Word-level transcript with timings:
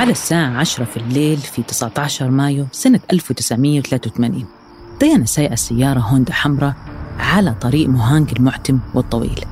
على 0.00 0.12
الساعة 0.12 0.56
10 0.58 0.84
في 0.84 0.96
الليل 0.96 1.36
في 1.36 1.62
19 1.62 2.30
مايو 2.30 2.66
سنة 2.72 3.00
1983 3.12 4.44
ديانا 5.00 5.24
سايقة 5.24 5.54
سيارة 5.54 6.00
هوندا 6.00 6.32
حمراء 6.32 6.74
على 7.18 7.54
طريق 7.60 7.88
مهانج 7.88 8.32
المعتم 8.36 8.80
والطويل. 8.94 9.44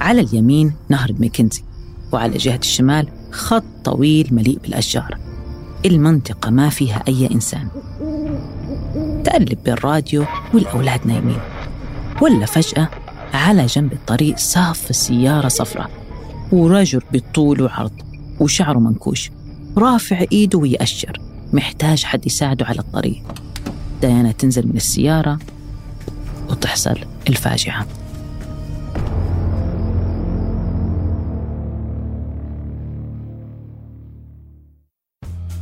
على 0.00 0.20
اليمين 0.20 0.74
نهر 0.88 1.10
الميكنزي 1.10 1.62
وعلى 2.12 2.36
جهة 2.36 2.56
الشمال 2.56 3.08
خط 3.30 3.64
طويل 3.84 4.28
مليء 4.34 4.58
بالأشجار. 4.58 5.18
المنطقة 5.86 6.50
ما 6.50 6.68
فيها 6.68 7.04
أي 7.08 7.30
إنسان. 7.30 7.68
تقلب 9.24 9.58
بالراديو 9.64 10.24
والأولاد 10.54 11.06
نايمين. 11.06 11.40
ولا 12.22 12.46
فجأة 12.46 12.88
على 13.34 13.66
جنب 13.66 13.92
الطريق 13.92 14.38
صاف 14.38 14.90
السيارة 14.90 15.48
صفراء. 15.48 15.90
ورجل 16.52 17.02
بالطول 17.12 17.62
وعرض 17.62 18.09
وشعره 18.40 18.78
منكوش. 18.78 19.30
رافع 19.76 20.24
إيده 20.32 20.58
ويأشر. 20.58 21.20
محتاج 21.52 22.04
حد 22.04 22.26
يساعده 22.26 22.66
على 22.66 22.78
الطريق. 22.78 23.22
ديانا 24.00 24.32
تنزل 24.32 24.66
من 24.66 24.76
السيارة 24.76 25.38
وتحصل 26.50 26.98
الفاجعة. 27.28 27.86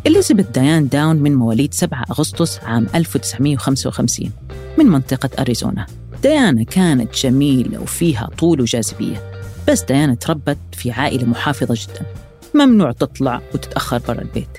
إليزابيث 0.07 0.47
ديان 0.47 0.89
داون 0.89 1.17
من 1.17 1.35
مواليد 1.35 1.75
7 1.75 2.05
أغسطس 2.11 2.59
عام 2.59 2.87
1955 2.95 4.31
من 4.79 4.87
منطقة 4.87 5.31
أريزونا. 5.39 5.87
ديانا 6.23 6.63
كانت 6.63 7.15
جميلة 7.15 7.81
وفيها 7.81 8.29
طول 8.39 8.61
وجاذبية 8.61 9.31
بس 9.69 9.83
ديانا 9.83 10.15
تربت 10.15 10.59
في 10.73 10.91
عائلة 10.91 11.25
محافظة 11.27 11.75
جدا. 11.75 12.28
ممنوع 12.59 12.93
تطلع 12.93 13.41
وتتأخر 13.55 13.99
برا 14.09 14.23
البيت. 14.23 14.59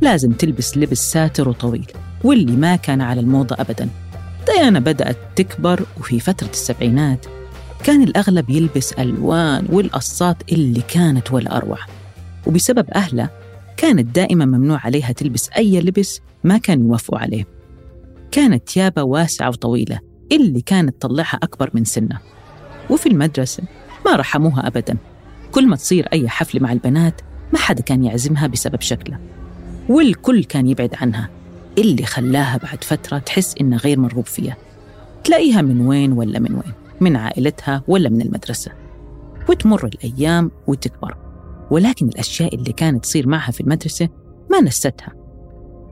لازم 0.00 0.32
تلبس 0.32 0.78
لبس 0.78 1.12
ساتر 1.12 1.48
وطويل 1.48 1.86
واللي 2.24 2.56
ما 2.56 2.76
كان 2.76 3.00
على 3.00 3.20
الموضة 3.20 3.56
أبدا. 3.58 3.88
ديانا 4.46 4.80
بدأت 4.80 5.16
تكبر 5.36 5.86
وفي 6.00 6.20
فترة 6.20 6.50
السبعينات 6.50 7.26
كان 7.84 8.02
الأغلب 8.02 8.50
يلبس 8.50 8.92
ألوان 8.92 9.66
والقصات 9.72 10.36
اللي 10.52 10.82
كانت 10.88 11.32
ولا 11.32 11.56
أروع. 11.56 11.78
وبسبب 12.46 12.90
أهلها 12.90 13.30
كانت 13.76 14.14
دائما 14.14 14.44
ممنوع 14.44 14.80
عليها 14.84 15.12
تلبس 15.12 15.48
أي 15.48 15.80
لبس 15.80 16.20
ما 16.44 16.58
كان 16.58 16.86
يوافقوا 16.86 17.18
عليه. 17.18 17.46
كانت 18.30 18.68
ثيابها 18.68 19.02
واسعة 19.04 19.48
وطويلة 19.48 19.98
اللي 20.32 20.60
كانت 20.60 21.02
تطلعها 21.02 21.38
أكبر 21.42 21.70
من 21.74 21.84
سنها 21.84 22.20
وفي 22.90 23.08
المدرسة 23.08 23.62
ما 24.06 24.16
رحموها 24.16 24.66
أبدا. 24.66 24.96
كل 25.52 25.66
ما 25.66 25.76
تصير 25.76 26.08
أي 26.12 26.28
حفلة 26.28 26.60
مع 26.60 26.72
البنات 26.72 27.20
ما 27.52 27.58
حدا 27.58 27.82
كان 27.82 28.04
يعزمها 28.04 28.46
بسبب 28.46 28.80
شكلها 28.80 29.20
والكل 29.88 30.44
كان 30.44 30.66
يبعد 30.66 30.94
عنها. 30.94 31.28
اللي 31.78 32.06
خلاها 32.06 32.56
بعد 32.56 32.84
فترة 32.84 33.18
تحس 33.18 33.54
إنها 33.60 33.78
غير 33.78 33.98
مرغوب 33.98 34.26
فيها. 34.26 34.56
تلاقيها 35.24 35.62
من 35.62 35.86
وين 35.86 36.12
ولا 36.12 36.38
من 36.38 36.54
وين 36.54 36.72
من 37.00 37.16
عائلتها 37.16 37.82
ولا 37.88 38.08
من 38.08 38.22
المدرسة. 38.22 38.72
وتمر 39.48 39.86
الأيام 39.86 40.50
وتكبر. 40.66 41.16
ولكن 41.70 42.08
الأشياء 42.08 42.54
اللي 42.54 42.72
كانت 42.72 43.04
تصير 43.04 43.28
معها 43.28 43.50
في 43.50 43.60
المدرسة 43.60 44.08
ما 44.50 44.60
نستها. 44.60 45.12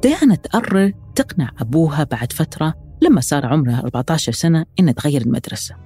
ديانا 0.03 0.35
تقرر 0.35 0.93
تقنع 1.15 1.51
أبوها 1.59 2.05
بعد 2.05 2.33
فترة 2.33 2.75
لما 3.03 3.21
صار 3.21 3.47
عمرها 3.47 3.79
14 3.79 4.33
سنة 4.33 4.67
إنها 4.81 4.93
تغير 4.93 5.23
المدرسة. 5.23 5.84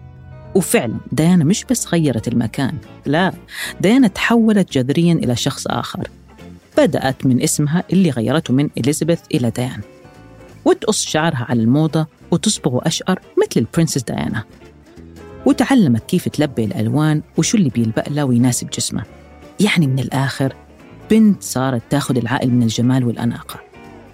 وفعلا 0.55 0.95
ديانا 1.13 1.45
مش 1.45 1.65
بس 1.71 1.89
غيرت 1.89 2.29
المكان 2.29 2.75
لا 3.07 3.33
ديانا 3.81 4.09
تحولت 4.09 4.73
جذريا 4.73 5.13
إلى 5.13 5.37
شخص 5.37 5.67
آخر. 5.67 6.09
بدأت 6.79 7.27
من 7.27 7.43
اسمها 7.43 7.85
اللي 7.93 8.11
غيرته 8.11 8.55
من 8.55 8.71
إليزابيث 8.79 9.21
إلى 9.35 9.51
ديان 9.51 9.81
وتقص 10.65 11.05
شعرها 11.05 11.47
على 11.49 11.63
الموضة 11.63 12.07
وتصبغ 12.31 12.87
أشقر 12.87 13.21
مثل 13.39 13.61
البرنسس 13.61 14.03
ديانا 14.03 14.45
وتعلمت 15.47 16.03
كيف 16.05 16.29
تلبي 16.29 16.65
الألوان 16.65 17.23
وشو 17.37 17.59
اللي 17.59 17.71
بيلبق 17.71 18.09
لها 18.09 18.25
ويناسب 18.25 18.71
جسمها. 18.71 19.05
يعني 19.61 19.87
من 19.87 19.99
الآخر 19.99 20.55
بنت 21.11 21.43
صارت 21.43 21.83
تاخذ 21.91 22.17
العقل 22.17 22.51
من 22.51 22.63
الجمال 22.63 23.05
والأناقة. 23.05 23.61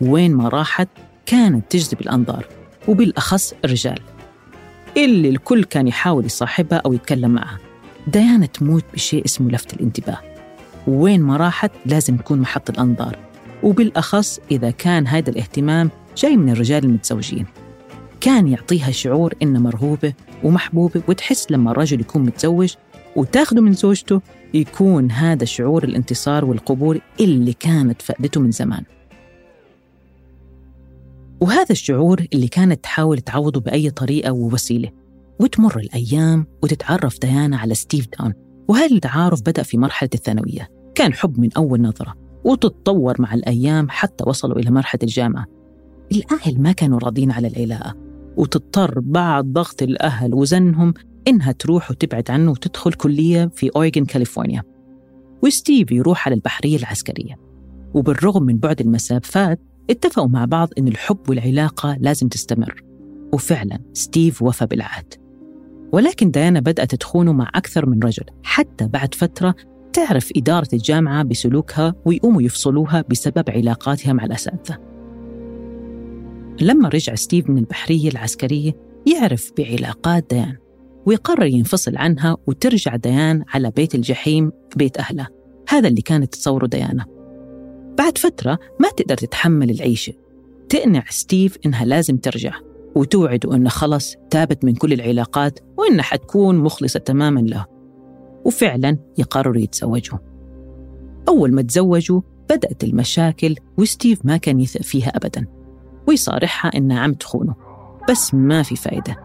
وين 0.00 0.34
ما 0.34 0.48
راحت 0.48 0.88
كانت 1.26 1.64
تجذب 1.70 2.00
الأنظار 2.00 2.46
وبالأخص 2.88 3.54
الرجال. 3.64 4.00
اللي 4.96 5.28
الكل 5.28 5.64
كان 5.64 5.88
يحاول 5.88 6.24
يصاحبها 6.24 6.82
أو 6.86 6.92
يتكلم 6.92 7.30
معها. 7.30 7.58
ديانا 8.06 8.46
تموت 8.46 8.84
بشيء 8.94 9.24
اسمه 9.24 9.50
لفت 9.50 9.74
الانتباه. 9.74 10.18
وين 10.86 11.20
ما 11.20 11.36
راحت 11.36 11.70
لازم 11.86 12.16
تكون 12.16 12.38
محط 12.38 12.70
الأنظار. 12.70 13.18
وبالأخص 13.62 14.40
إذا 14.50 14.70
كان 14.70 15.06
هذا 15.06 15.30
الاهتمام 15.30 15.90
جاي 16.16 16.36
من 16.36 16.48
الرجال 16.50 16.84
المتزوجين. 16.84 17.46
كان 18.20 18.48
يعطيها 18.48 18.90
شعور 18.90 19.34
إنها 19.42 19.60
مرغوبة 19.60 20.12
ومحبوبة 20.44 21.02
وتحس 21.08 21.50
لما 21.50 21.70
الرجل 21.70 22.00
يكون 22.00 22.22
متزوج 22.22 22.74
وتاخده 23.16 23.62
من 23.62 23.72
زوجته 23.72 24.20
يكون 24.54 25.10
هذا 25.10 25.44
شعور 25.44 25.84
الانتصار 25.84 26.44
والقبول 26.44 27.00
اللي 27.20 27.52
كانت 27.52 28.02
فقدته 28.02 28.40
من 28.40 28.50
زمان. 28.50 28.82
وهذا 31.40 31.70
الشعور 31.70 32.26
اللي 32.32 32.48
كانت 32.48 32.84
تحاول 32.84 33.18
تعوضه 33.18 33.60
بأي 33.60 33.90
طريقة 33.90 34.32
ووسيلة. 34.32 34.90
وتمر 35.40 35.78
الأيام 35.78 36.46
وتتعرف 36.62 37.20
ديانا 37.20 37.56
على 37.56 37.74
ستيف 37.74 38.08
داون 38.18 38.32
وهذا 38.68 38.94
التعارف 38.94 39.40
بدأ 39.40 39.62
في 39.62 39.78
مرحلة 39.78 40.10
الثانوية. 40.14 40.68
كان 40.94 41.12
حب 41.12 41.40
من 41.40 41.48
أول 41.56 41.80
نظرة 41.80 42.14
وتتطور 42.44 43.14
مع 43.18 43.34
الأيام 43.34 43.86
حتى 43.90 44.24
وصلوا 44.26 44.58
إلى 44.58 44.70
مرحلة 44.70 44.98
الجامعة. 45.02 45.46
الأهل 46.12 46.60
ما 46.60 46.72
كانوا 46.72 46.98
راضين 46.98 47.30
على 47.30 47.48
العلاقة 47.48 47.94
وتضطر 48.36 49.00
بعد 49.00 49.44
ضغط 49.44 49.82
الأهل 49.82 50.34
وزنهم 50.34 50.94
إنها 51.28 51.52
تروح 51.52 51.90
وتبعد 51.90 52.30
عنه 52.30 52.50
وتدخل 52.50 52.92
كلية 52.92 53.50
في 53.54 53.70
أوريغون 53.76 54.04
كاليفورنيا. 54.04 54.62
وستيف 55.42 55.92
يروح 55.92 56.26
على 56.26 56.34
البحرية 56.34 56.76
العسكرية. 56.76 57.34
وبالرغم 57.94 58.42
من 58.42 58.58
بعد 58.58 58.80
المسافات 58.80 59.60
اتفقوا 59.90 60.28
مع 60.28 60.44
بعض 60.44 60.68
إن 60.78 60.88
الحب 60.88 61.18
والعلاقة 61.28 61.96
لازم 62.00 62.28
تستمر. 62.28 62.84
وفعلا 63.32 63.78
ستيف 63.92 64.42
وفى 64.42 64.66
بالعهد. 64.66 65.14
ولكن 65.92 66.30
ديانا 66.30 66.60
بدأت 66.60 66.94
تخونه 66.94 67.32
مع 67.32 67.50
أكثر 67.54 67.86
من 67.86 68.02
رجل. 68.02 68.24
حتى 68.42 68.88
بعد 68.88 69.14
فترة 69.14 69.54
تعرف 69.92 70.30
إدارة 70.36 70.68
الجامعة 70.72 71.22
بسلوكها 71.22 71.94
ويقوموا 72.04 72.42
يفصلوها 72.42 73.04
بسبب 73.10 73.44
علاقاتها 73.50 74.12
مع 74.12 74.24
الأساتذة. 74.24 74.78
لما 76.60 76.88
رجع 76.88 77.14
ستيف 77.14 77.50
من 77.50 77.58
البحرية 77.58 78.08
العسكرية 78.08 78.72
يعرف 79.06 79.52
بعلاقات 79.58 80.26
ديان 80.30 80.56
ويقرر 81.06 81.46
ينفصل 81.46 81.96
عنها 81.96 82.36
وترجع 82.46 82.96
ديان 82.96 83.44
على 83.48 83.70
بيت 83.70 83.94
الجحيم 83.94 84.52
بيت 84.76 84.98
أهلها 84.98 85.28
هذا 85.68 85.88
اللي 85.88 86.02
كانت 86.02 86.34
تصوره 86.34 86.66
ديانا. 86.66 87.13
بعد 87.98 88.18
فترة 88.18 88.58
ما 88.80 88.88
تقدر 88.88 89.16
تتحمل 89.16 89.70
العيشة. 89.70 90.12
تقنع 90.68 91.04
ستيف 91.10 91.58
إنها 91.66 91.84
لازم 91.84 92.16
ترجع 92.16 92.54
وتوعده 92.94 93.54
إنها 93.54 93.70
خلص 93.70 94.14
تابت 94.30 94.64
من 94.64 94.74
كل 94.74 94.92
العلاقات 94.92 95.58
وإنها 95.76 96.02
حتكون 96.02 96.58
مخلصة 96.58 97.00
تماما 97.00 97.40
له. 97.40 97.66
وفعلا 98.44 98.98
يقرروا 99.18 99.56
يتزوجوا. 99.56 100.18
أول 101.28 101.54
ما 101.54 101.62
تزوجوا 101.62 102.20
بدأت 102.50 102.84
المشاكل 102.84 103.56
وستيف 103.78 104.24
ما 104.24 104.36
كان 104.36 104.60
يثق 104.60 104.82
فيها 104.82 105.08
أبدا 105.08 105.46
ويصارحها 106.08 106.76
إنها 106.76 107.00
عم 107.00 107.14
تخونه 107.14 107.54
بس 108.10 108.34
ما 108.34 108.62
في 108.62 108.76
فايدة. 108.76 109.16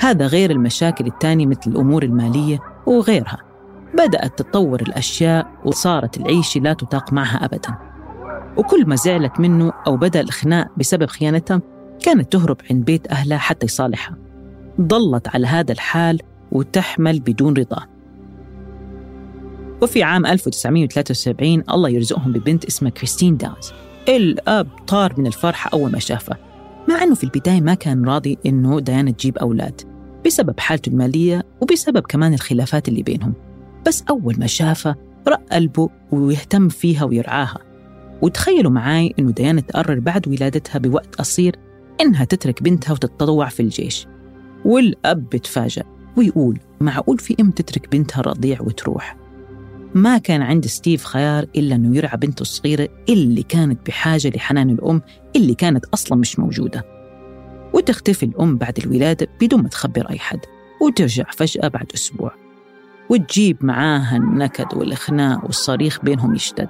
هذا 0.00 0.26
غير 0.26 0.50
المشاكل 0.50 1.06
التانية 1.06 1.46
مثل 1.46 1.60
الأمور 1.66 2.02
المالية 2.02 2.58
وغيرها. 2.86 3.49
بدأت 3.94 4.38
تتطور 4.38 4.82
الأشياء 4.82 5.50
وصارت 5.64 6.16
العيشة 6.16 6.60
لا 6.60 6.72
تطاق 6.72 7.12
معها 7.12 7.44
أبدا. 7.44 7.78
وكل 8.56 8.86
ما 8.86 8.96
زعلت 8.96 9.40
منه 9.40 9.72
أو 9.86 9.96
بدأ 9.96 10.20
الخناق 10.20 10.68
بسبب 10.76 11.06
خيانتها 11.06 11.60
كانت 12.02 12.32
تهرب 12.32 12.56
عند 12.70 12.84
بيت 12.84 13.12
أهلها 13.12 13.38
حتى 13.38 13.66
يصالحها. 13.66 14.16
ظلت 14.80 15.28
على 15.28 15.46
هذا 15.46 15.72
الحال 15.72 16.20
وتحمل 16.52 17.20
بدون 17.20 17.56
رضا. 17.56 17.86
وفي 19.82 20.02
عام 20.02 20.26
1973 20.26 21.64
الله 21.70 21.88
يرزقهم 21.88 22.32
ببنت 22.32 22.64
اسمها 22.64 22.90
كريستين 22.90 23.36
داوز 23.36 23.72
الأب 24.08 24.68
طار 24.86 25.14
من 25.18 25.26
الفرحة 25.26 25.70
أول 25.72 25.92
ما 25.92 25.98
شافها 25.98 26.38
مع 26.88 27.02
أنه 27.02 27.14
في 27.14 27.24
البداية 27.24 27.60
ما 27.60 27.74
كان 27.74 28.04
راضي 28.04 28.38
أنه 28.46 28.80
ديانا 28.80 29.10
تجيب 29.10 29.38
أولاد 29.38 29.80
بسبب 30.26 30.60
حالته 30.60 30.90
المالية 30.90 31.46
وبسبب 31.60 32.00
كمان 32.00 32.34
الخلافات 32.34 32.88
اللي 32.88 33.02
بينهم. 33.02 33.34
بس 33.86 34.04
أول 34.10 34.34
ما 34.38 34.46
شافها 34.46 34.96
رق 35.28 35.40
قلبه 35.52 35.88
ويهتم 36.12 36.68
فيها 36.68 37.04
ويرعاها. 37.04 37.58
وتخيلوا 38.22 38.70
معاي 38.70 39.14
أنه 39.18 39.30
ديانا 39.30 39.60
تقرر 39.60 39.98
بعد 39.98 40.28
ولادتها 40.28 40.78
بوقت 40.78 41.14
قصير 41.14 41.56
إنها 42.00 42.24
تترك 42.24 42.62
بنتها 42.62 42.92
وتتطوع 42.92 43.48
في 43.48 43.60
الجيش. 43.60 44.06
والأب 44.64 45.28
بتفاجأ 45.28 45.82
ويقول 46.16 46.58
معقول 46.80 47.18
في 47.18 47.36
أم 47.40 47.50
تترك 47.50 47.92
بنتها 47.92 48.20
رضيع 48.20 48.60
وتروح؟ 48.60 49.16
ما 49.94 50.18
كان 50.18 50.42
عند 50.42 50.66
ستيف 50.66 51.04
خيار 51.04 51.46
إلا 51.56 51.74
أنه 51.74 51.96
يرعى 51.96 52.16
بنته 52.16 52.42
الصغيرة 52.42 52.88
اللي 53.08 53.42
كانت 53.42 53.86
بحاجة 53.86 54.28
لحنان 54.28 54.70
الأم 54.70 55.02
اللي 55.36 55.54
كانت 55.54 55.84
أصلا 55.84 56.18
مش 56.18 56.38
موجودة. 56.38 56.84
وتختفي 57.74 58.22
الأم 58.22 58.58
بعد 58.58 58.78
الولادة 58.78 59.28
بدون 59.40 59.62
ما 59.62 59.68
تخبر 59.68 60.10
أي 60.10 60.18
حد. 60.18 60.40
وترجع 60.82 61.24
فجأة 61.30 61.68
بعد 61.68 61.86
أسبوع. 61.94 62.49
وتجيب 63.10 63.64
معاها 63.64 64.16
النكد 64.16 64.74
والإخناق 64.74 65.44
والصريخ 65.44 66.00
بينهم 66.04 66.34
يشتد. 66.34 66.68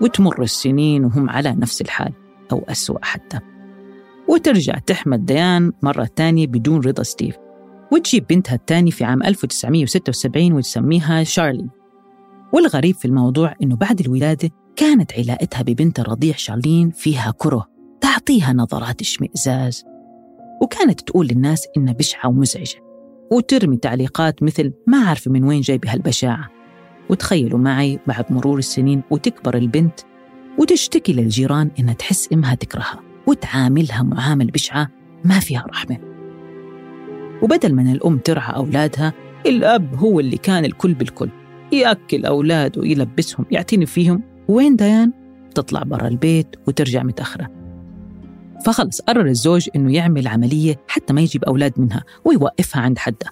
وتمر 0.00 0.42
السنين 0.42 1.04
وهم 1.04 1.30
على 1.30 1.52
نفس 1.52 1.80
الحال 1.80 2.12
أو 2.52 2.64
أسوأ 2.68 2.98
حتى. 3.02 3.38
وترجع 4.28 4.78
تحمد 4.78 5.26
ديان 5.26 5.72
مرة 5.82 6.08
تانية 6.16 6.46
بدون 6.46 6.80
رضا 6.80 7.02
ستيف. 7.02 7.36
وتجيب 7.92 8.26
بنتها 8.26 8.54
الثاني 8.54 8.90
في 8.90 9.04
عام 9.04 9.22
1976 9.22 10.52
وتسميها 10.52 11.24
شارلي. 11.24 11.68
والغريب 12.52 12.94
في 12.94 13.04
الموضوع 13.04 13.54
إنه 13.62 13.76
بعد 13.76 14.00
الولادة 14.00 14.50
كانت 14.76 15.12
علاقتها 15.18 15.62
ببنت 15.62 16.00
الرضيع 16.00 16.34
شارلين 16.36 16.90
فيها 16.90 17.34
كره 17.38 17.66
تعطيها 18.00 18.52
نظرات 18.52 19.00
اشمئزاز. 19.00 19.84
وكانت 20.62 21.00
تقول 21.00 21.26
للناس 21.26 21.66
إنها 21.76 21.92
بشعة 21.92 22.28
ومزعجة. 22.28 22.89
وترمي 23.30 23.76
تعليقات 23.76 24.42
مثل 24.42 24.72
ما 24.86 24.98
عارفة 24.98 25.30
من 25.30 25.44
وين 25.44 25.60
جايبة 25.60 25.92
هالبشاعة 25.92 26.50
وتخيلوا 27.10 27.58
معي 27.58 27.98
بعد 28.06 28.32
مرور 28.32 28.58
السنين 28.58 29.02
وتكبر 29.10 29.56
البنت 29.56 30.00
وتشتكي 30.58 31.12
للجيران 31.12 31.70
إنها 31.78 31.94
تحس 31.94 32.28
إمها 32.32 32.54
تكرهها 32.54 33.00
وتعاملها 33.26 34.02
معاملة 34.02 34.50
بشعة 34.50 34.88
ما 35.24 35.38
فيها 35.38 35.66
رحمة. 35.70 35.98
وبدل 37.42 37.74
من 37.74 37.92
الأم 37.92 38.18
ترعى 38.18 38.56
أولادها 38.56 39.12
الأب 39.46 39.94
هو 39.94 40.20
اللي 40.20 40.36
كان 40.36 40.64
الكل 40.64 40.94
بالكل 40.94 41.28
يأكل 41.72 42.24
أولاده 42.26 42.84
يلبسهم 42.84 43.46
يعتني 43.50 43.86
فيهم. 43.86 44.22
وين 44.48 44.76
ديان؟ 44.76 45.12
تطلع 45.54 45.82
برا 45.82 46.08
البيت 46.08 46.56
وترجع 46.66 47.02
متأخرة. 47.02 47.59
فخلص 48.64 49.00
قرر 49.00 49.26
الزوج 49.26 49.68
إنه 49.76 49.94
يعمل 49.94 50.28
عملية 50.28 50.80
حتى 50.88 51.12
ما 51.12 51.20
يجيب 51.20 51.44
أولاد 51.44 51.72
منها 51.76 52.04
ويوقفها 52.24 52.82
عند 52.82 52.98
حدها 52.98 53.30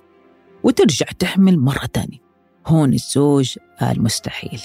وترجع 0.63 1.07
تحمل 1.19 1.59
مرة 1.59 1.87
تانية. 1.93 2.19
هون 2.67 2.93
الزوج 2.93 3.57
قال 3.81 4.03
مستحيل. 4.03 4.61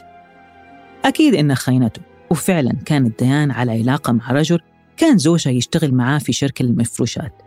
أكيد 1.05 1.35
إنها 1.35 1.55
خاينته 1.55 2.01
وفعلا 2.31 2.73
كانت 2.85 3.23
ديان 3.23 3.51
على 3.51 3.71
علاقة 3.71 4.13
مع 4.13 4.31
رجل 4.31 4.59
كان 4.97 5.17
زوجها 5.17 5.51
يشتغل 5.51 5.93
معاه 5.93 6.19
في 6.19 6.33
شركة 6.33 6.65
للمفروشات 6.65 7.41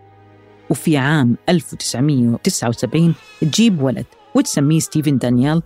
وفي 0.71 0.97
عام 0.97 1.37
1979 1.49 3.15
تجيب 3.41 3.83
ولد 3.83 4.07
وتسميه 4.35 4.79
ستيفن 4.79 5.19
دانيال 5.19 5.63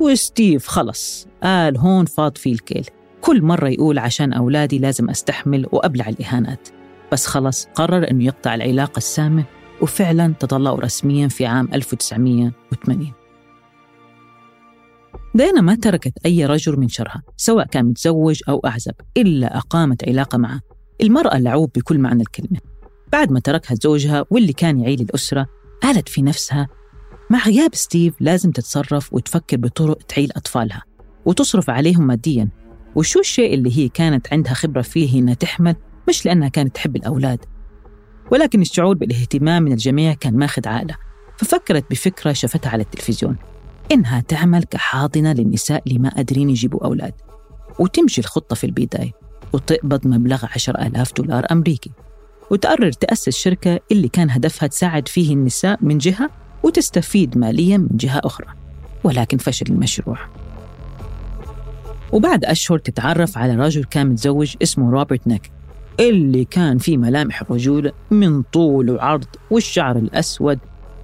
وستيف 0.00 0.66
خلص 0.66 1.26
قال 1.42 1.78
هون 1.78 2.04
فاض 2.04 2.36
فيه 2.36 2.52
الكيل. 2.52 2.86
كل 3.20 3.42
مرة 3.42 3.68
يقول 3.68 3.98
عشان 3.98 4.32
أولادي 4.32 4.78
لازم 4.78 5.10
أستحمل 5.10 5.66
وأبلع 5.72 6.08
الإهانات. 6.08 6.68
بس 7.12 7.26
خلص 7.26 7.68
قرر 7.74 8.10
أنه 8.10 8.24
يقطع 8.24 8.54
العلاقة 8.54 8.98
السامة 8.98 9.44
وفعلا 9.80 10.34
تطلقوا 10.40 10.80
رسميا 10.80 11.28
في 11.28 11.46
عام 11.46 11.68
1980 11.74 13.12
دينا 15.34 15.60
ما 15.60 15.74
تركت 15.74 16.12
أي 16.26 16.46
رجل 16.46 16.80
من 16.80 16.88
شرها 16.88 17.22
سواء 17.36 17.66
كان 17.66 17.84
متزوج 17.84 18.40
أو 18.48 18.58
أعزب 18.66 18.94
إلا 19.16 19.56
أقامت 19.56 20.08
علاقة 20.08 20.38
معه. 20.38 20.60
المرأة 21.02 21.38
لعوب 21.38 21.70
بكل 21.74 21.98
معنى 21.98 22.22
الكلمة. 22.22 22.60
بعد 23.12 23.32
ما 23.32 23.40
تركها 23.40 23.74
زوجها 23.74 24.24
واللي 24.30 24.52
كان 24.52 24.80
يعيل 24.80 25.00
الأسرة 25.00 25.46
قالت 25.82 26.08
في 26.08 26.22
نفسها 26.22 26.68
مع 27.30 27.46
غياب 27.46 27.74
ستيف 27.74 28.14
لازم 28.20 28.50
تتصرف 28.50 29.14
وتفكر 29.14 29.56
بطرق 29.56 29.98
تعيل 30.02 30.32
أطفالها 30.36 30.82
وتصرف 31.24 31.70
عليهم 31.70 32.06
ماديا. 32.06 32.48
وشو 32.94 33.20
الشيء 33.20 33.54
اللي 33.54 33.78
هي 33.78 33.88
كانت 33.88 34.32
عندها 34.32 34.54
خبرة 34.54 34.82
فيه 34.82 35.18
إنها 35.18 35.34
تحمل؟ 35.34 35.76
مش 36.08 36.26
لأنها 36.26 36.48
كانت 36.48 36.74
تحب 36.74 36.96
الأولاد 36.96 37.38
ولكن 38.30 38.60
الشعور 38.60 38.94
بالاهتمام 38.94 39.62
من 39.62 39.72
الجميع 39.72 40.14
كان 40.14 40.36
ماخذ 40.36 40.68
عقلها 40.68 40.98
ففكرت 41.36 41.84
بفكرة 41.90 42.32
شفتها 42.32 42.70
على 42.70 42.82
التلفزيون 42.82 43.36
إنها 43.92 44.20
تعمل 44.20 44.64
كحاضنة 44.64 45.32
للنساء 45.32 45.82
اللي 45.86 45.98
ما 45.98 46.08
قادرين 46.08 46.50
يجيبوا 46.50 46.84
أولاد 46.84 47.14
وتمشي 47.78 48.20
الخطة 48.20 48.56
في 48.56 48.64
البداية 48.64 49.12
وتقبض 49.52 50.06
مبلغ 50.06 50.44
عشر 50.54 50.78
آلاف 50.78 51.12
دولار 51.12 51.46
أمريكي 51.50 51.90
وتقرر 52.50 52.92
تأسس 52.92 53.28
شركة 53.28 53.80
اللي 53.92 54.08
كان 54.08 54.30
هدفها 54.30 54.66
تساعد 54.66 55.08
فيه 55.08 55.34
النساء 55.34 55.78
من 55.80 55.98
جهة 55.98 56.30
وتستفيد 56.62 57.38
ماليا 57.38 57.76
من 57.76 57.96
جهة 57.96 58.20
أخرى 58.24 58.46
ولكن 59.04 59.38
فشل 59.38 59.66
المشروع. 59.68 60.18
وبعد 62.12 62.44
أشهر 62.44 62.78
تتعرف 62.78 63.38
على 63.38 63.54
رجل 63.54 63.84
كان 63.84 64.06
متزوج 64.06 64.54
اسمه 64.62 64.90
روبرت 64.90 65.26
نيك. 65.26 65.52
اللي 66.00 66.44
كان 66.44 66.78
فيه 66.78 66.96
ملامح 66.96 67.42
الرجولة 67.42 67.92
من 68.10 68.42
طول 68.42 68.90
وعرض 68.90 69.24
والشعر 69.50 69.96
الأسود 69.96 70.58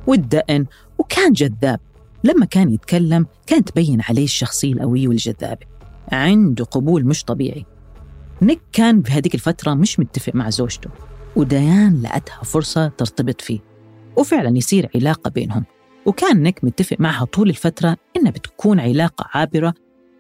والدقن 0.06 0.66
وكان 0.98 1.32
جذاب. 1.32 1.80
لما 2.24 2.46
كان 2.46 2.70
يتكلم 2.70 3.26
كانت 3.46 3.68
تبين 3.68 4.00
عليه 4.08 4.24
الشخصية 4.24 4.72
القوية 4.72 5.08
والجذابة. 5.08 5.66
عنده 6.12 6.64
قبول 6.64 7.04
مش 7.04 7.24
طبيعي. 7.24 7.64
نيك 8.42 8.60
كان 8.72 9.00
بهذيك 9.00 9.34
الفترة 9.34 9.74
مش 9.74 10.00
متفق 10.00 10.34
مع 10.34 10.50
زوجته 10.50 10.90
وديان 11.36 12.02
لقتها 12.02 12.42
فرصة 12.42 12.88
ترتبط 12.88 13.40
فيه 13.40 13.58
وفعلا 14.16 14.56
يصير 14.56 14.90
علاقة 14.94 15.30
بينهم. 15.30 15.64
وكان 16.06 16.42
نيك 16.42 16.64
متفق 16.64 16.96
معها 17.00 17.24
طول 17.24 17.50
الفترة 17.50 17.96
إنها 18.16 18.30
بتكون 18.30 18.80
علاقة 18.80 19.26
عابرة 19.34 19.74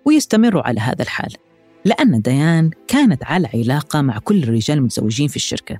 ويستمروا 0.04 0.62
على 0.62 0.80
هذا 0.80 1.02
الحال. 1.02 1.32
لأن 1.88 2.20
ديان 2.20 2.70
كانت 2.88 3.24
على 3.24 3.48
علاقة 3.54 4.02
مع 4.02 4.18
كل 4.18 4.42
الرجال 4.42 4.78
المتزوجين 4.78 5.28
في 5.28 5.36
الشركة. 5.36 5.78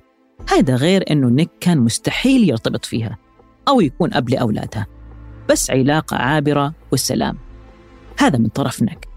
هذا 0.49 0.75
غير 0.75 1.11
أنه 1.11 1.29
نيك 1.29 1.49
كان 1.59 1.77
مستحيل 1.77 2.49
يرتبط 2.49 2.85
فيها 2.85 3.17
أو 3.67 3.81
يكون 3.81 4.13
أب 4.13 4.29
لأولادها 4.29 4.87
بس 5.49 5.71
علاقة 5.71 6.17
عابرة 6.17 6.73
والسلام. 6.91 7.37
هذا 8.19 8.37
من 8.37 8.47
طرف 8.47 8.81
نيك. 8.81 9.07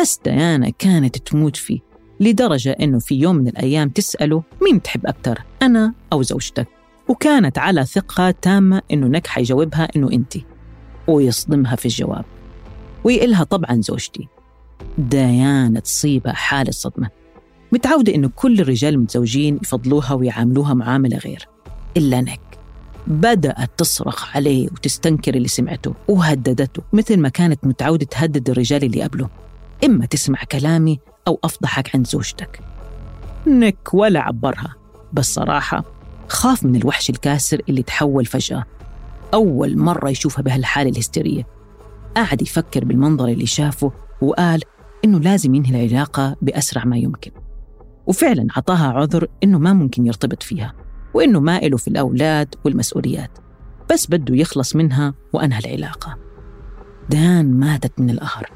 بس 0.00 0.20
ديانا 0.24 0.70
كانت 0.70 1.18
تموت 1.18 1.56
فيه 1.56 1.80
لدرجة 2.20 2.70
أنه 2.70 2.98
في 2.98 3.14
يوم 3.14 3.36
من 3.36 3.48
الأيام 3.48 3.88
تسأله 3.88 4.42
مين 4.62 4.82
تحب 4.82 5.06
أكثر 5.06 5.42
أنا 5.62 5.94
أو 6.12 6.22
زوجتك؟ 6.22 6.68
وكانت 7.08 7.58
على 7.58 7.86
ثقة 7.86 8.30
تامة 8.30 8.82
أنه 8.92 9.06
نك 9.06 9.26
حيجاوبها 9.26 9.88
أنه 9.96 10.12
أنت 10.12 10.36
ويصدمها 11.08 11.76
في 11.76 11.84
الجواب. 11.84 12.24
ويقلها 13.04 13.44
طبعا 13.44 13.80
زوجتي. 13.80 14.28
ديانا 14.98 15.80
تصيبها 15.80 16.32
حالة 16.32 16.70
صدمة 16.70 17.10
متعودة 17.72 18.14
إنه 18.14 18.30
كل 18.36 18.60
الرجال 18.60 18.94
المتزوجين 18.94 19.58
يفضلوها 19.62 20.12
ويعاملوها 20.12 20.74
معاملة 20.74 21.18
غير. 21.18 21.48
إلا 21.96 22.20
نك 22.20 22.40
بدأت 23.06 23.70
تصرخ 23.76 24.36
عليه 24.36 24.68
وتستنكر 24.68 25.34
اللي 25.34 25.48
سمعته 25.48 25.94
وهددته 26.08 26.82
مثل 26.92 27.18
ما 27.18 27.28
كانت 27.28 27.66
متعودة 27.66 28.06
تهدد 28.06 28.50
الرجال 28.50 28.84
اللي 28.84 29.02
قبله. 29.02 29.28
إما 29.84 30.06
تسمع 30.06 30.38
كلامي 30.52 30.98
أو 31.28 31.38
أفضحك 31.44 31.96
عند 31.96 32.06
زوجتك. 32.06 32.60
نك 33.46 33.94
ولا 33.94 34.20
عبرها. 34.20 34.74
بس 35.12 35.34
صراحة 35.34 35.84
خاف 36.28 36.64
من 36.64 36.76
الوحش 36.76 37.10
الكاسر 37.10 37.60
اللي 37.68 37.82
تحول 37.82 38.26
فجأة. 38.26 38.64
أول 39.34 39.78
مرة 39.78 40.10
يشوفها 40.10 40.42
بهالحالة 40.42 40.90
الهستيرية. 40.90 41.46
قعد 42.16 42.42
يفكر 42.42 42.84
بالمنظر 42.84 43.28
اللي 43.28 43.46
شافه 43.46 43.92
وقال 44.22 44.60
إنه 45.04 45.20
لازم 45.20 45.54
ينهي 45.54 45.86
العلاقة 45.86 46.36
بأسرع 46.42 46.84
ما 46.84 46.96
يمكن. 46.96 47.30
وفعلا 48.06 48.46
عطاها 48.56 48.92
عذر 48.92 49.26
إنه 49.44 49.58
ما 49.58 49.72
ممكن 49.72 50.06
يرتبط 50.06 50.42
فيها 50.42 50.74
وإنه 51.14 51.40
ما 51.40 51.58
إله 51.58 51.76
في 51.76 51.88
الأولاد 51.88 52.54
والمسؤوليات 52.64 53.38
بس 53.92 54.06
بده 54.06 54.36
يخلص 54.36 54.76
منها 54.76 55.14
وأنهى 55.32 55.58
العلاقة. 55.58 56.18
ديان 57.10 57.58
ماتت 57.60 58.00
من 58.00 58.10
القهر. 58.10 58.50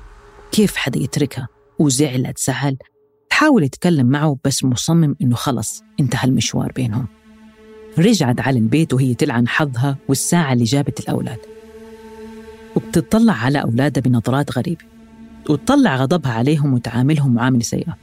كيف 0.53 0.77
حدا 0.77 0.99
يتركها؟ 0.99 1.49
وزعلت 1.79 2.39
زعل. 2.39 2.77
حاول 3.31 3.63
يتكلم 3.65 4.07
معه 4.07 4.37
بس 4.45 4.65
مصمم 4.65 5.17
إنه 5.23 5.37
خلص 5.37 5.83
انتهى 6.01 6.29
المشوار 6.29 6.73
بينهم. 6.73 7.07
رجعت 7.99 8.41
على 8.41 8.59
البيت 8.59 8.95
وهي 8.95 9.15
تلعن 9.15 9.49
حظها 9.49 9.97
والساعة 10.09 10.53
اللي 10.53 10.65
جابت 10.65 11.01
الأولاد. 11.01 11.39
وبتطلع 12.77 13.33
على 13.33 13.63
أولادها 13.63 14.03
بنظرات 14.03 14.59
غريبة. 14.59 14.94
وتطلع 15.51 15.97
غضبها 15.97 16.33
عليهم 16.33 16.75
وتعاملهم 16.75 17.35
معاملة 17.35 17.63
سيئة. 17.63 17.97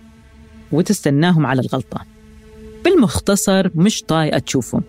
وتستناهم 0.72 1.46
على 1.46 1.62
الغلطة. 1.62 2.06
بالمختصر 2.86 3.70
مش 3.76 4.04
طايقة 4.04 4.40
تشوفهم. 4.40 4.84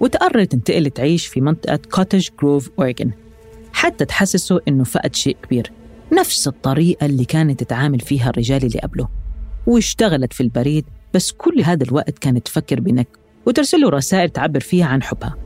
وتقرر 0.00 0.44
تنتقل 0.44 0.90
تعيش 0.90 1.26
في 1.26 1.40
منطقة 1.40 1.76
كوتج 1.76 2.28
جروف 2.40 2.70
أوريغون 2.78 3.12
حتى 3.72 4.04
تحسسه 4.04 4.60
إنه 4.68 4.84
فقد 4.84 5.14
شيء 5.14 5.36
كبير. 5.42 5.72
نفس 6.12 6.48
الطريقة 6.48 7.06
اللي 7.06 7.24
كانت 7.24 7.62
تتعامل 7.62 8.00
فيها 8.00 8.30
الرجال 8.30 8.64
اللي 8.64 8.78
قبله. 8.78 9.08
واشتغلت 9.66 10.32
في 10.32 10.42
البريد 10.42 10.84
بس 11.14 11.32
كل 11.32 11.60
هذا 11.60 11.84
الوقت 11.84 12.18
كانت 12.18 12.46
تفكر 12.46 12.80
بنك 12.80 13.08
وترسل 13.46 13.80
له 13.80 13.88
رسائل 13.88 14.30
تعبر 14.30 14.60
فيها 14.60 14.86
عن 14.86 15.02
حبها. 15.02 15.36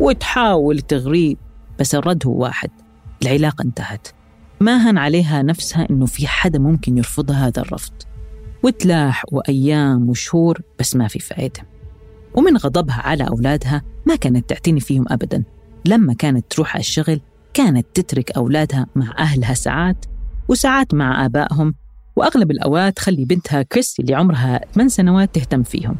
وتحاول 0.00 0.80
تغريه 0.80 1.34
بس 1.80 1.94
الرد 1.94 2.26
هو 2.26 2.42
واحد. 2.42 2.70
العلاقة 3.22 3.62
انتهت. 3.62 4.08
ما 4.60 4.90
هن 4.90 4.98
عليها 4.98 5.42
نفسها 5.42 5.86
إنه 5.90 6.06
في 6.06 6.26
حدا 6.26 6.58
ممكن 6.58 6.98
يرفضها 6.98 7.46
هذا 7.46 7.62
الرفض. 7.62 7.92
وتلاح 8.62 9.24
وأيام 9.32 10.10
وشهور 10.10 10.60
بس 10.78 10.96
ما 10.96 11.08
في 11.08 11.18
فائدة 11.18 11.60
ومن 12.34 12.56
غضبها 12.56 13.00
على 13.00 13.28
أولادها 13.28 13.82
ما 14.06 14.16
كانت 14.16 14.48
تعتني 14.48 14.80
فيهم 14.80 15.04
أبدا. 15.08 15.44
لما 15.84 16.14
كانت 16.14 16.50
تروح 16.50 16.74
على 16.74 16.80
الشغل 16.80 17.20
كانت 17.54 17.86
تترك 17.94 18.30
أولادها 18.30 18.86
مع 18.96 19.14
أهلها 19.18 19.54
ساعات 19.54 20.04
وساعات 20.48 20.94
مع 20.94 21.24
آبائهم 21.24 21.74
وأغلب 22.16 22.50
الأوقات 22.50 22.96
تخلي 22.96 23.24
بنتها 23.24 23.62
كريستي 23.62 24.02
اللي 24.02 24.14
عمرها 24.14 24.60
8 24.74 24.88
سنوات 24.88 25.34
تهتم 25.34 25.62
فيهم. 25.62 25.96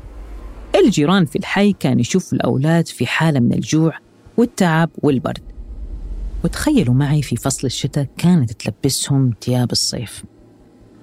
الجيران 0.75 1.25
في 1.25 1.37
الحي 1.39 1.73
كانوا 1.73 2.01
يشوفوا 2.01 2.39
الأولاد 2.39 2.89
في 2.89 3.07
حالة 3.07 3.41
من 3.41 3.53
الجوع 3.53 3.99
والتعب 4.37 4.91
والبرد. 4.99 5.48
وتخيلوا 6.45 6.95
معي 6.95 7.23
في 7.23 7.37
فصل 7.37 7.67
الشتاء 7.67 8.07
كانت 8.19 8.53
تلبسهم 8.53 9.35
ثياب 9.43 9.73
الصيف 9.73 10.25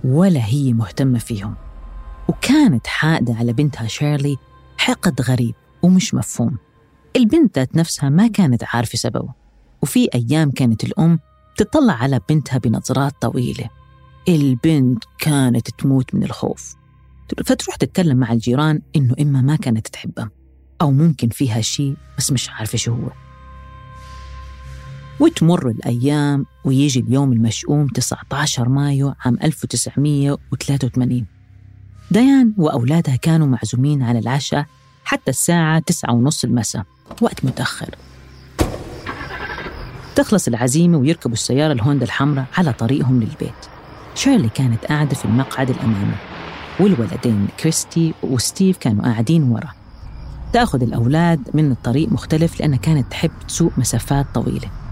ولا 0.04 0.46
هي 0.46 0.74
مهتمة 0.74 1.20
فيهم. 1.20 1.56
وكانت 2.30 2.88
حاقدة 2.88 3.34
على 3.34 3.54
بنتها 3.54 3.88
شيرلي 3.88 4.38
حقد 4.77 5.22
غريب 5.22 5.56
ومش 5.84 6.13
مفهوم. 6.13 6.58
البنت 7.15 7.60
ذات 7.60 7.75
نفسها 7.75 8.10
ما 8.10 8.27
كانت 8.27 8.63
عارفة 8.63 8.98
سببه 8.98 9.34
وفي 9.84 10.10
أيام 10.15 10.51
كانت 10.51 10.84
الأم 10.84 11.20
تطلع 11.58 11.94
على 11.94 12.20
بنتها 12.30 12.58
بنظرات 12.58 13.13
طويلة. 13.22 13.70
البنت 14.30 15.04
كانت 15.20 15.70
تموت 15.70 16.15
من 16.15 16.24
الخوف. 16.24 16.75
فتروح 17.46 17.75
تتكلم 17.75 18.18
مع 18.18 18.32
الجيران 18.34 18.82
إنه 18.96 19.15
إما 19.22 19.42
ما 19.42 19.56
كانت 19.56 19.88
تحبها 19.88 20.32
أو 20.82 20.92
ممكن 20.92 21.30
فيها 21.30 21.62
شيء 21.62 21.96
بس 22.18 22.32
مش 22.32 22.50
عارفة 22.50 22.77
شو 22.77 22.94
هو. 22.94 23.25
وتمر 25.19 25.69
الأيام 25.69 26.45
ويجي 26.65 27.00
اليوم 27.00 27.34
المشؤوم 27.34 27.88
19 27.88 28.69
مايو 28.69 29.13
عام 29.25 29.38
1983 29.43 31.25
ديان 32.12 32.53
وأولادها 32.57 33.15
كانوا 33.15 33.48
معزومين 33.48 34.03
على 34.03 34.19
العشاء 34.19 34.65
حتى 35.05 35.31
الساعة 35.31 35.79
تسعة 35.79 36.13
ونص 36.13 36.43
المساء 36.43 36.84
وقت 37.22 37.45
متأخر. 37.45 37.95
تخلص 40.15 40.48
العزيمة 40.48 40.98
ويركبوا 40.98 41.34
السيارة 41.34 41.74
الهوندا 41.74 42.05
الحمراء 42.05 42.45
على 42.57 42.74
طريقهم 42.74 43.19
للبيت. 43.19 43.53
شيرلي 44.15 44.50
كانت 44.50 44.86
قاعدة 44.86 45.15
في 45.15 45.25
المقعد 45.25 45.69
الأمامي 45.69 46.15
والولدين 46.79 47.48
كريستي 47.60 48.13
وستيف 48.24 48.77
كانوا 48.77 49.03
قاعدين 49.03 49.43
ورا. 49.43 49.72
تأخذ 50.53 50.84
الأولاد 50.84 51.39
من 51.53 51.72
الطريق 51.72 52.12
مختلف 52.12 52.60
لأنها 52.60 52.77
كانت 52.77 53.12
تحب 53.12 53.31
تسوق 53.48 53.72
مسافات 53.79 54.25
طويلة. 54.34 54.85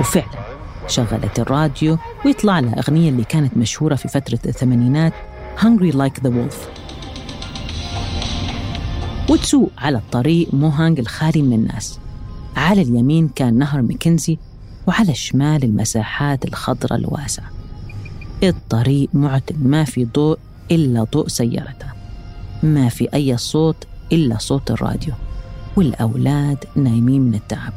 وفعلا 0.00 0.46
شغلت 0.86 1.38
الراديو 1.38 1.98
ويطلع 2.24 2.58
لها 2.58 2.78
أغنية 2.78 3.10
اللي 3.10 3.24
كانت 3.24 3.56
مشهورة 3.56 3.94
في 3.94 4.08
فترة 4.08 4.38
الثمانينات 4.46 5.12
Hungry 5.56 5.92
Like 5.92 6.20
the 6.22 6.30
Wolf. 6.30 6.56
وتسوق 9.30 9.70
على 9.78 9.98
الطريق 9.98 10.54
موهانج 10.54 10.98
الخالي 10.98 11.42
من 11.42 11.52
الناس. 11.52 11.98
على 12.56 12.82
اليمين 12.82 13.28
كان 13.28 13.58
نهر 13.58 13.82
مكنزي 13.82 14.38
وعلى 14.86 15.10
الشمال 15.10 15.64
المساحات 15.64 16.44
الخضراء 16.44 16.98
الواسعة. 16.98 17.50
الطريق 18.42 19.08
معتم 19.14 19.56
ما 19.58 19.84
في 19.84 20.04
ضوء 20.04 20.38
إلا 20.70 21.04
ضوء 21.04 21.28
سيارتها 21.28 21.94
ما 22.62 22.88
في 22.88 23.08
أي 23.14 23.36
صوت 23.36 23.76
إلا 24.12 24.38
صوت 24.38 24.70
الراديو. 24.70 25.14
والأولاد 25.76 26.64
نايمين 26.76 27.22
من 27.22 27.34
التعب. 27.34 27.72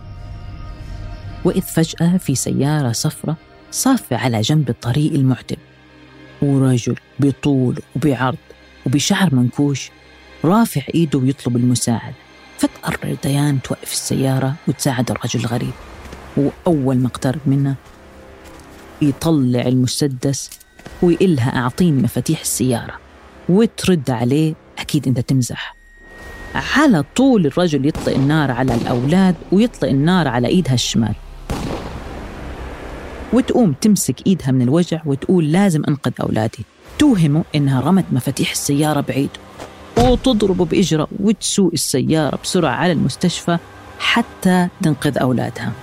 وإذ 1.46 1.62
فجأة 1.62 2.18
في 2.18 2.36
سيارة 2.36 2.92
صفرة 2.92 3.38
صافة 3.72 4.16
على 4.16 4.42
جنب 4.42 4.70
الطريق 4.70 5.14
المعتم 5.14 5.56
ورجل 6.42 6.96
بطول 7.20 7.80
وبعرض 7.96 8.38
وبشعر 8.86 9.36
منكوش 9.36 9.92
رافع 10.46 10.82
إيده 10.96 11.20
ويطلب 11.20 11.58
المساعدة. 11.58 12.16
فتقرر 12.58 13.18
ديان 13.24 13.62
توقف 13.62 13.92
السيارة 13.92 14.56
وتساعد 14.68 15.12
الرجل 15.12 15.40
الغريب. 15.40 15.72
وأول 16.38 16.98
ما 16.98 17.08
اقترب 17.08 17.40
منها 17.46 17.76
يطلع 19.02 19.62
المسدس 19.62 20.50
ويقلها 21.02 21.58
أعطيني 21.58 22.02
مفاتيح 22.02 22.40
السيارة 22.42 22.94
وترد 23.50 24.10
عليه 24.10 24.54
أكيد 24.80 25.08
أنت 25.08 25.20
تمزح. 25.20 25.76
على 26.56 27.04
طول 27.16 27.46
الرجل 27.46 27.88
يطلق 27.88 28.14
النار 28.16 28.52
على 28.52 28.76
الأولاد 28.76 29.36
ويطلق 29.52 29.90
النار 29.90 30.28
على 30.28 30.48
إيدها 30.48 30.74
الشمال. 30.74 31.16
وتقوم 33.34 33.74
تمسك 33.74 34.28
إيدها 34.28 34.52
من 34.52 34.62
الوجع 34.62 35.02
وتقول 35.06 35.52
لازم 35.52 35.82
أنقذ 35.88 36.12
أولادي. 36.22 36.66
توهمه 37.00 37.44
إنها 37.56 37.82
رمت 37.82 38.06
مفاتيح 38.12 38.52
السيارة 38.52 39.02
بعيد. 39.02 39.30
وتضربه 39.98 40.66
بإجرة 40.66 41.08
وتسوق 41.20 41.72
السيارة 41.74 42.40
بسرعة 42.44 42.72
على 42.72 42.92
المستشفى 42.92 43.58
حتى 44.00 44.68
تنقذ 44.82 45.18
أولادها. 45.18 45.74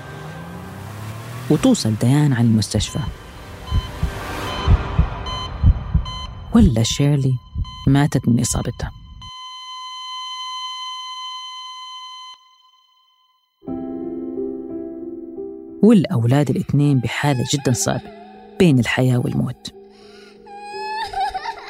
وتوصل 1.50 1.94
ديان 2.00 2.32
على 2.32 2.46
المستشفى. 2.46 2.98
ولا 6.54 6.82
شيرلي 6.82 7.34
ماتت 7.86 8.28
من 8.28 8.40
إصابتها. 8.40 8.95
والأولاد 15.86 16.50
الاثنين 16.50 16.98
بحالة 16.98 17.44
جدا 17.54 17.72
صعبة 17.72 18.10
بين 18.58 18.78
الحياة 18.78 19.18
والموت. 19.18 19.74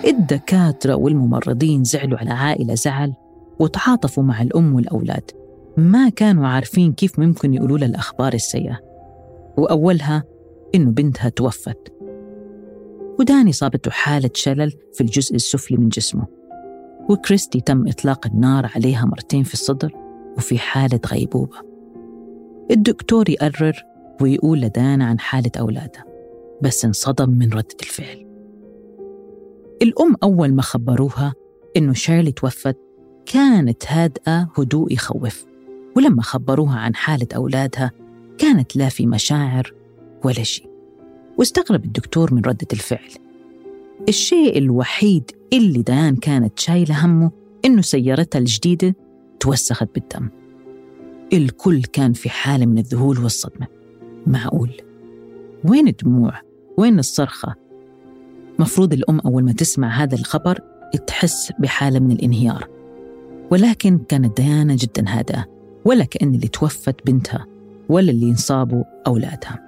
الدكاترة 0.04 0.94
والممرضين 0.94 1.84
زعلوا 1.84 2.18
على 2.18 2.30
عائلة 2.30 2.74
زعل 2.74 3.14
وتعاطفوا 3.58 4.22
مع 4.22 4.42
الأم 4.42 4.74
والأولاد. 4.74 5.30
ما 5.76 6.08
كانوا 6.08 6.46
عارفين 6.46 6.92
كيف 6.92 7.18
ممكن 7.18 7.54
يقولوا 7.54 7.78
لها 7.78 7.88
الأخبار 7.88 8.32
السيئة. 8.34 8.80
وأولها 9.56 10.24
إنه 10.74 10.90
بنتها 10.90 11.28
توفت. 11.28 11.92
وداني 13.18 13.52
صابته 13.52 13.90
حالة 13.90 14.30
شلل 14.34 14.72
في 14.94 15.00
الجزء 15.00 15.34
السفلي 15.34 15.76
من 15.76 15.88
جسمه. 15.88 16.26
وكريستي 17.10 17.60
تم 17.60 17.88
إطلاق 17.88 18.26
النار 18.26 18.70
عليها 18.74 19.04
مرتين 19.04 19.42
في 19.42 19.54
الصدر 19.54 19.92
وفي 20.36 20.58
حالة 20.58 21.00
غيبوبة. 21.12 21.56
الدكتور 22.70 23.30
يقرر 23.30 23.95
ويقول 24.20 24.60
لدانا 24.60 25.04
عن 25.04 25.20
حالة 25.20 25.50
أولادها 25.58 26.04
بس 26.62 26.84
انصدم 26.84 27.30
من 27.30 27.52
ردة 27.52 27.76
الفعل. 27.82 28.26
الأم 29.82 30.14
أول 30.22 30.52
ما 30.52 30.62
خبروها 30.62 31.34
إنه 31.76 31.92
شيرلي 31.92 32.32
توفت 32.32 32.76
كانت 33.26 33.82
هادئة 33.86 34.48
هدوء 34.58 34.92
يخوف 34.92 35.46
ولما 35.96 36.22
خبروها 36.22 36.78
عن 36.78 36.94
حالة 36.94 37.26
أولادها 37.36 37.90
كانت 38.38 38.76
لا 38.76 38.88
في 38.88 39.06
مشاعر 39.06 39.74
ولا 40.24 40.42
شيء. 40.42 40.70
واستغرب 41.38 41.84
الدكتور 41.84 42.34
من 42.34 42.42
ردة 42.42 42.66
الفعل. 42.72 43.10
الشيء 44.08 44.58
الوحيد 44.58 45.30
اللي 45.52 45.82
ديان 45.82 46.16
كانت 46.16 46.58
شايلة 46.58 47.06
همه 47.06 47.30
إنه 47.64 47.82
سيارتها 47.82 48.38
الجديدة 48.38 48.94
توسخت 49.40 49.88
بالدم. 49.94 50.28
الكل 51.32 51.82
كان 51.82 52.12
في 52.12 52.30
حالة 52.30 52.66
من 52.66 52.78
الذهول 52.78 53.18
والصدمة. 53.18 53.75
معقول 54.26 54.70
وين 55.64 55.88
الدموع؟ 55.88 56.32
وين 56.76 56.98
الصرخة؟ 56.98 57.54
مفروض 58.58 58.92
الأم 58.92 59.20
أول 59.20 59.44
ما 59.44 59.52
تسمع 59.52 59.88
هذا 59.88 60.14
الخبر 60.14 60.60
تحس 61.06 61.52
بحالة 61.58 61.98
من 61.98 62.12
الانهيار 62.12 62.68
ولكن 63.50 63.98
كانت 63.98 64.40
ديانا 64.40 64.74
جدا 64.74 65.04
هادئة 65.08 65.46
ولا 65.84 66.04
كأن 66.04 66.34
اللي 66.34 66.48
توفت 66.48 67.06
بنتها 67.06 67.46
ولا 67.88 68.10
اللي 68.10 68.30
انصابوا 68.30 68.84
أولادها 69.06 69.66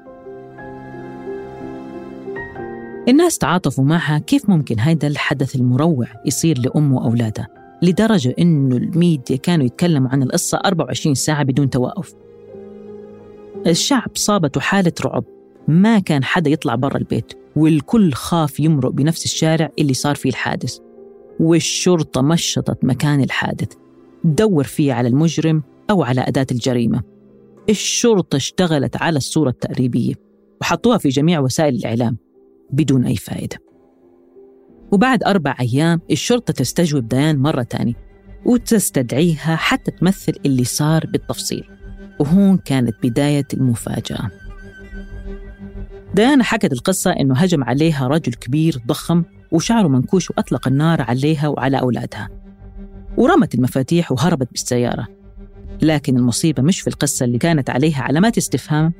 الناس 3.08 3.38
تعاطفوا 3.38 3.84
معها 3.84 4.18
كيف 4.18 4.50
ممكن 4.50 4.80
هذا 4.80 5.06
الحدث 5.08 5.56
المروع 5.56 6.06
يصير 6.26 6.58
لأم 6.58 6.92
وأولادها 6.92 7.48
لدرجة 7.82 8.34
إنه 8.38 8.76
الميديا 8.76 9.36
كانوا 9.36 9.66
يتكلموا 9.66 10.08
عن 10.08 10.22
القصة 10.22 10.58
24 10.64 11.14
ساعة 11.14 11.42
بدون 11.42 11.70
توقف 11.70 12.14
الشعب 13.70 14.10
صابته 14.14 14.60
حالة 14.60 14.92
رعب. 15.04 15.25
ما 15.68 15.98
كان 15.98 16.25
حدا 16.25 16.50
يطلع 16.50 16.75
برا 16.75 16.96
البيت 16.96 17.32
والكل 17.56 18.12
خاف 18.12 18.60
يمرق 18.60 18.90
بنفس 18.90 19.25
الشارع 19.25 19.70
اللي 19.78 19.94
صار 19.94 20.14
فيه 20.14 20.30
الحادث. 20.30 20.78
والشرطة 21.40 22.22
مشطت 22.22 22.84
مكان 22.84 23.20
الحادث. 23.20 23.72
تدور 24.25 24.64
فيه 24.64 24.92
على 24.92 25.08
المجرم 25.08 25.62
أو 25.90 26.02
على 26.02 26.20
أداة 26.20 26.46
الجريمة. 26.52 27.02
الشرطة 27.70 28.37
اشتغلت 28.37 28.96
على 28.96 29.16
الصورة 29.16 29.50
التقريبية 29.50 30.14
وحطوها 30.60 30.98
في 30.98 31.08
جميع 31.08 31.40
وسائل 31.40 31.75
الإعلام 31.75 32.16
بدون 32.70 33.04
أي 33.04 33.16
فائدة. 33.16 33.56
وبعد 34.92 35.22
أربع 35.22 35.56
أيام 35.60 36.00
الشرطة 36.10 36.52
تستجوب 36.52 37.08
ديان 37.08 37.38
مرة 37.38 37.62
تانية 37.62 37.94
وتستدعيها 38.46 39.56
حتى 39.56 39.90
تمثل 39.90 40.32
اللي 40.46 40.64
صار 40.64 41.06
بالتفصيل. 41.06 41.77
وهون 42.18 42.56
كانت 42.56 42.96
بداية 43.02 43.46
المفاجأة. 43.54 44.30
ديانا 46.14 46.44
حكت 46.44 46.72
القصة 46.72 47.10
إنه 47.10 47.34
هجم 47.34 47.64
عليها 47.64 48.08
رجل 48.08 48.32
كبير 48.32 48.82
ضخم 48.87 49.22
وشعره 49.52 49.88
منكوش 49.88 50.30
وأطلق 50.30 50.68
النار 50.68 51.02
عليها 51.02 51.48
وعلى 51.48 51.80
أولادها. 51.80 52.28
ورمت 53.16 53.54
المفاتيح 53.54 54.12
وهربت 54.12 54.48
بالسيارة. 54.50 55.06
لكن 55.82 56.16
المصيبة 56.16 56.62
مش 56.62 56.80
في 56.80 56.87
القصة 56.88 57.25
اللي 57.25 57.38
كانت 57.38 57.70
عليها 57.70 58.02
علامات 58.02 58.38
استفهام 58.38 58.92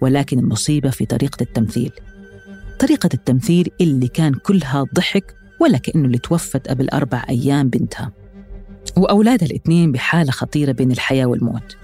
ولكن 0.00 0.38
المصيبة 0.38 0.90
في 0.90 1.06
طريقة 1.06 1.42
التمثيل. 1.42 1.92
طريقة 2.78 3.08
التمثيل 3.14 3.70
اللي 3.80 4.08
كان 4.08 4.34
كلها 4.34 4.84
ضحك 4.94 5.34
ولا 5.60 5.78
كأنه 5.78 6.04
اللي 6.04 6.18
توفت 6.18 6.68
قبل 6.68 6.88
أربع 6.88 7.24
أيام 7.28 7.68
بنتها. 7.68 8.12
وأولادها 8.96 9.48
الاثنين 9.48 9.92
بحالة 9.92 10.30
خطيرة 10.30 10.72
بين 10.72 10.92
الحياة 10.92 11.26
والموت. 11.26 11.76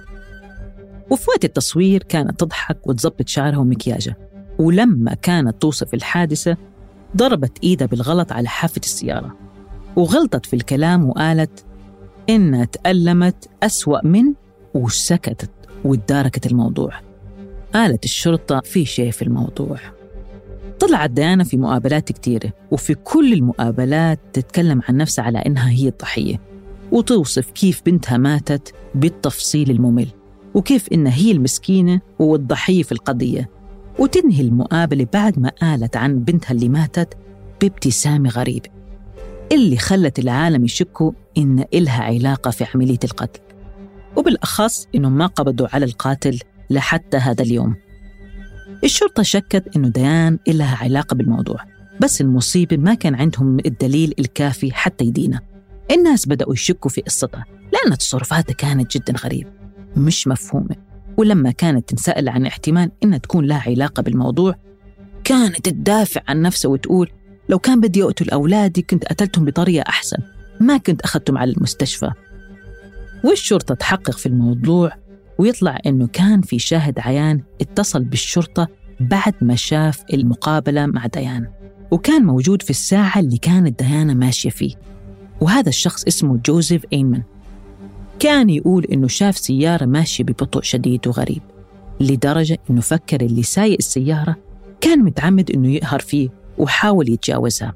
وفي 1.10 1.30
وقت 1.30 1.44
التصوير 1.44 2.02
كانت 2.02 2.40
تضحك 2.40 2.86
وتظبط 2.86 3.28
شعرها 3.28 3.58
ومكياجها. 3.58 4.16
ولما 4.58 5.14
كانت 5.14 5.62
توصف 5.62 5.94
الحادثة 5.94 6.56
ضربت 7.16 7.58
إيدها 7.64 7.86
بالغلط 7.86 8.32
على 8.32 8.48
حافة 8.48 8.80
السيارة. 8.84 9.36
وغلطت 9.96 10.46
في 10.46 10.56
الكلام 10.56 11.08
وقالت 11.08 11.64
إنها 12.30 12.64
تألمت 12.64 13.48
أسوأ 13.62 14.06
من 14.06 14.34
وسكتت 14.74 15.50
واداركت 15.84 16.46
الموضوع. 16.46 16.92
قالت 17.74 18.04
الشرطة 18.04 18.60
في 18.60 18.84
شيء 18.84 19.10
في 19.10 19.22
الموضوع. 19.22 19.78
طلعت 20.80 21.10
ديانا 21.10 21.44
في 21.44 21.56
مقابلات 21.56 22.12
كتيرة 22.12 22.52
وفي 22.70 22.94
كل 22.94 23.32
المقابلات 23.32 24.20
تتكلم 24.32 24.80
عن 24.88 24.96
نفسها 24.96 25.24
على 25.24 25.38
إنها 25.38 25.70
هي 25.70 25.88
الضحية. 25.88 26.40
وتوصف 26.92 27.50
كيف 27.50 27.82
بنتها 27.86 28.16
ماتت 28.16 28.74
بالتفصيل 28.94 29.70
الممل. 29.70 30.08
وكيف 30.54 30.88
إنها 30.92 31.14
هي 31.14 31.32
المسكينة 31.32 32.00
والضحية 32.18 32.82
في 32.82 32.92
القضية. 32.92 33.50
وتنهي 33.98 34.40
المقابلة 34.40 35.06
بعد 35.12 35.38
ما 35.38 35.48
قالت 35.48 35.96
عن 35.96 36.18
بنتها 36.18 36.52
اللي 36.52 36.68
ماتت 36.68 37.14
بابتسامة 37.60 38.30
غريبة 38.30 38.68
اللي 39.52 39.76
خلت 39.76 40.18
العالم 40.18 40.64
يشكوا 40.64 41.12
إن 41.38 41.64
إلها 41.74 42.02
علاقة 42.02 42.50
في 42.50 42.66
عملية 42.74 42.98
القتل. 43.04 43.40
وبالأخص 44.16 44.88
إنهم 44.94 45.12
ما 45.12 45.26
قبضوا 45.26 45.68
على 45.72 45.84
القاتل 45.84 46.38
لحتى 46.70 47.16
هذا 47.16 47.42
اليوم. 47.42 47.74
الشرطة 48.84 49.22
شكت 49.22 49.76
إنه 49.76 49.88
ديان 49.88 50.38
إلها 50.48 50.76
علاقة 50.76 51.14
بالموضوع 51.14 51.56
بس 52.00 52.20
المصيبة 52.20 52.76
ما 52.76 52.94
كان 52.94 53.14
عندهم 53.14 53.58
الدليل 53.66 54.14
الكافي 54.18 54.72
حتى 54.72 55.04
يدينا 55.04 55.40
الناس 55.90 56.28
بدأوا 56.28 56.52
يشكوا 56.52 56.90
في 56.90 57.00
قصتها 57.00 57.44
لأن 57.72 57.98
تصرفاتها 57.98 58.52
كانت 58.52 58.96
جدا 58.96 59.14
غريبة. 59.24 59.50
مش 59.96 60.28
مفهومة. 60.28 60.76
ولما 61.16 61.50
كانت 61.50 61.88
تنسأل 61.88 62.28
عن 62.28 62.46
احتمال 62.46 62.90
إنها 63.04 63.18
تكون 63.18 63.44
لها 63.44 63.62
علاقة 63.66 64.02
بالموضوع 64.02 64.54
كانت 65.24 65.68
تدافع 65.68 66.20
عن 66.28 66.42
نفسها 66.42 66.70
وتقول 66.70 67.10
لو 67.48 67.58
كان 67.58 67.80
بدي 67.80 68.02
أقتل 68.02 68.30
أولادي 68.30 68.82
كنت 68.82 69.04
قتلتهم 69.04 69.44
بطريقة 69.44 69.88
أحسن 69.88 70.16
ما 70.60 70.76
كنت 70.76 71.00
أخذتهم 71.00 71.38
على 71.38 71.52
المستشفى. 71.52 72.10
والشرطة 73.24 73.74
تحقق 73.74 74.18
في 74.18 74.26
الموضوع 74.26 74.92
ويطلع 75.38 75.78
إنه 75.86 76.06
كان 76.06 76.40
في 76.40 76.58
شاهد 76.58 76.98
عيان 76.98 77.42
اتصل 77.60 78.04
بالشرطة 78.04 78.68
بعد 79.00 79.34
ما 79.42 79.54
شاف 79.54 80.04
المقابلة 80.12 80.86
مع 80.86 81.06
ديان 81.06 81.46
وكان 81.90 82.24
موجود 82.24 82.62
في 82.62 82.70
الساعة 82.70 83.20
اللي 83.20 83.38
كانت 83.38 83.82
ديانا 83.82 84.14
ماشية 84.14 84.50
فيه. 84.50 84.74
وهذا 85.40 85.68
الشخص 85.68 86.04
اسمه 86.04 86.40
جوزيف 86.46 86.84
أيمن 86.92 87.22
كان 88.22 88.50
يقول 88.50 88.84
إنه 88.84 89.08
شاف 89.08 89.38
سيارة 89.38 89.84
ماشية 89.84 90.24
ببطء 90.24 90.62
شديد 90.62 91.06
وغريب 91.06 91.42
لدرجة 92.00 92.58
إنه 92.70 92.80
فكر 92.80 93.20
اللي 93.20 93.42
سايق 93.42 93.76
السيارة 93.78 94.36
كان 94.80 94.98
متعمد 94.98 95.50
إنه 95.50 95.72
يقهر 95.72 96.00
فيه 96.00 96.28
وحاول 96.58 97.08
يتجاوزها 97.08 97.74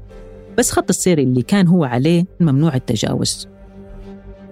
بس 0.59 0.71
خط 0.71 0.89
السير 0.89 1.19
اللي 1.19 1.43
كان 1.43 1.67
هو 1.67 1.85
عليه 1.85 2.25
ممنوع 2.41 2.75
التجاوز. 2.75 3.49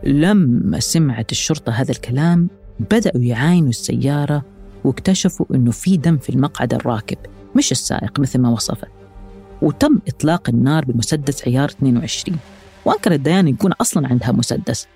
لما 0.04 0.80
سمعت 0.80 1.32
الشرطة 1.32 1.72
هذا 1.72 1.90
الكلام 1.90 2.48
بدأوا 2.90 3.22
يعاينوا 3.22 3.68
السيارة 3.68 4.42
واكتشفوا 4.84 5.46
إنه 5.54 5.70
في 5.70 5.96
دم 5.96 6.16
في 6.16 6.30
المقعد 6.30 6.74
الراكب 6.74 7.18
مش 7.56 7.72
السائق 7.72 8.20
مثل 8.20 8.38
ما 8.38 8.48
وصفت 8.48 8.88
وتم 9.62 9.98
إطلاق 10.08 10.48
النار 10.48 10.84
بمسدس 10.84 11.48
عيار 11.48 11.68
22 11.68 12.38
وأنكرت 12.84 13.20
ديان 13.20 13.48
يكون 13.48 13.72
أصلا 13.72 14.08
عندها 14.08 14.32
مسدس. 14.32 14.86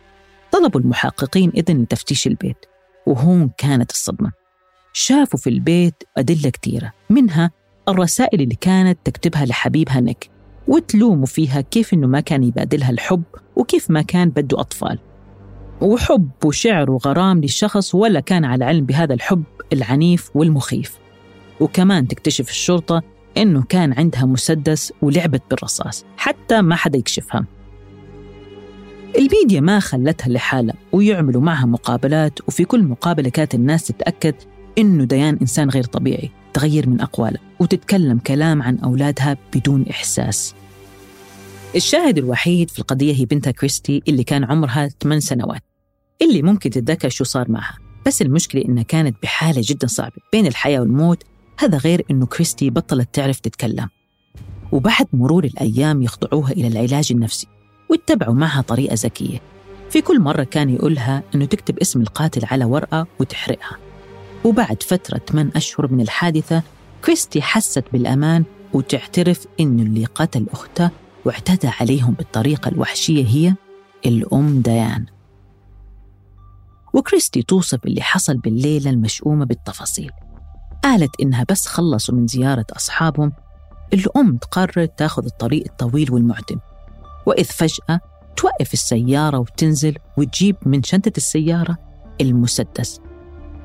طلبوا 0.59 0.81
المحققين 0.81 1.53
إذن 1.57 1.83
لتفتيش 1.83 2.27
البيت 2.27 2.67
وهون 3.07 3.51
كانت 3.59 3.91
الصدمة. 3.91 4.33
شافوا 4.93 5.39
في 5.39 5.51
البيت 5.51 5.95
أدلة 6.17 6.51
كثيرة 6.51 6.93
منها 7.11 7.51
الرسائل 7.89 8.41
اللي 8.41 8.55
كانت 8.55 8.99
تكتبها 9.05 9.47
لحبيبها 9.47 10.01
نيك 10.01 10.31
وتلوموا 10.69 11.27
فيها 11.27 11.61
كيف 11.61 11.95
إنه 11.95 12.07
ما 12.07 12.21
كان 12.21 12.45
يبادلها 12.45 12.91
الحب 12.91 13.23
وكيف 13.57 13.91
ما 13.91 14.03
كان 14.03 14.31
بده 14.31 14.61
أطفال. 14.61 14.99
وحب 15.81 16.31
وشعر 16.45 16.91
وغرام 16.91 17.41
للشخص 17.41 17.95
ولا 17.95 18.21
كان 18.21 18.45
على 18.45 18.65
علم 18.65 18.87
بهذا 18.87 19.15
الحب 19.15 19.43
العنيف 19.73 20.31
والمخيف. 20.35 20.99
وكمان 21.61 22.09
تكتشف 22.09 22.51
الشرطة 22.51 23.03
إنه 23.37 23.63
كان 23.63 23.93
عندها 23.93 24.25
مسدس 24.25 24.93
ولعبت 25.03 25.43
بالرصاص 25.51 26.05
حتى 26.17 26.63
ما 26.63 26.75
حدا 26.75 26.99
يكشفها. 26.99 27.47
الميديا 29.17 29.61
ما 29.61 29.81
خلتها 29.81 30.29
لحالها 30.29 30.75
ويعملوا 30.93 31.43
معها 31.43 31.67
مقابلات 31.67 32.49
وفي 32.49 32.65
كل 32.65 32.83
مقابلة 32.83 33.29
كانت 33.29 33.55
الناس 33.55 33.87
تتأكد 33.87 34.35
إنه 34.79 35.05
ديان 35.05 35.39
إنسان 35.41 35.71
غير 35.71 35.85
طبيعي 35.85 36.31
تغير 36.55 36.89
من 36.89 37.01
أقواله 37.01 37.39
وتتكلم 37.61 38.19
كلام 38.19 38.63
عن 38.63 38.79
أولادها 38.79 39.37
بدون 39.55 39.85
إحساس. 39.91 40.55
الشاهد 41.77 42.19
الوحيد 42.19 42.71
في 42.71 42.79
القضية 42.79 43.15
هي 43.15 43.25
بنتها 43.25 43.51
كريستي 43.51 44.03
اللي 44.09 44.25
كان 44.25 44.45
عمرها 44.45 44.89
8 45.03 45.21
سنوات 45.21 45.63
اللي 46.23 46.43
ممكن 46.43 46.71
تتذكر 46.71 47.09
شو 47.09 47.25
صار 47.25 47.51
معها. 47.51 47.79
بس 48.07 48.23
المشكلة 48.23 48.65
إنها 48.65 48.83
كانت 48.83 49.17
بحالة 49.23 49.63
جدا 49.65 49.87
صعبة 49.87 50.17
بين 50.33 50.47
الحياة 50.47 50.81
والموت 50.81 51.23
هذا 51.59 51.79
غير 51.79 52.05
إنه 52.11 52.27
كريستي 52.27 52.71
بطلت 52.71 53.09
تعرف 53.13 53.41
تتكلم. 53.41 53.89
وبعد 54.73 55.07
مرور 55.13 55.45
الأيام 55.45 56.03
يخضعوها 56.03 56.53
إلى 56.53 56.69
العلاج 56.69 57.09
النفسي. 57.11 57.47
واتبعوا 57.89 58.35
معها 58.35 58.63
طريقة 58.63 58.95
ذكية. 58.95 59.39
في 59.91 60.01
كل 60.01 60.21
مرة 60.21 60.43
كان 60.43 60.71
يقولها 60.71 61.23
إنه 61.35 61.45
تكتب 61.45 61.79
اسم 61.79 62.01
القاتل 62.01 62.45
على 62.45 62.65
ورقة 62.65 63.07
وتحرقها. 63.21 63.79
وبعد 64.45 64.83
فترة 64.83 65.19
8 65.19 65.51
أشهر 65.57 65.93
من 65.93 66.01
الحادثة 66.01 66.63
كريستي 67.05 67.43
حست 67.43 67.85
بالأمان 67.93 68.45
وتعترف 68.73 69.47
إنه 69.61 69.83
اللي 69.83 70.05
قتل 70.05 70.47
أختها 70.53 70.91
واعتدى 71.25 71.69
عليهم 71.81 72.15
بالطريقة 72.15 72.69
الوحشية 72.69 73.27
هي 73.27 73.55
الأم 74.07 74.61
ديان. 74.61 75.07
وكريستي 76.93 77.43
توصف 77.43 77.87
اللي 77.87 78.03
حصل 78.03 78.37
بالليلة 78.37 78.91
المشؤومة 78.91 79.45
بالتفاصيل. 79.45 80.11
قالت 80.85 81.21
إنها 81.21 81.45
بس 81.51 81.67
خلصوا 81.67 82.15
من 82.15 82.27
زيارة 82.27 82.67
أصحابهم. 82.77 83.33
الأم 83.93 84.37
تقرر 84.37 84.87
تاخذ 84.87 85.25
الطريق 85.25 85.65
الطويل 85.67 86.13
والمعتم. 86.13 86.59
وإذ 87.29 87.45
فجأة 87.45 88.01
توقف 88.37 88.73
السيارة 88.73 89.39
وتنزل 89.39 89.97
وتجيب 90.17 90.57
من 90.67 90.83
شنطة 90.83 91.13
السيارة 91.17 91.77
المسدس 92.21 93.01